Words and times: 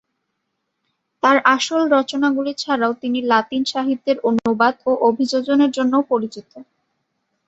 তাঁর 1.23 1.37
আসল 1.55 1.81
রচনাগুলি 1.95 2.51
ছাড়াও 2.55 2.93
তিনি 3.01 3.19
লাতিন 3.31 3.63
সাহিত্যের 3.65 4.17
অনুবাদ 4.29 4.73
ও 4.85 4.91
অভিযোজনের 5.09 5.71
জন্যও 5.77 6.03
পরিচিত। 6.11 6.51